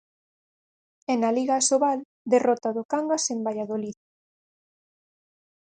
[1.11, 1.99] E na Liga Asobal,
[2.33, 3.97] derrota do Cangas en Valladolid.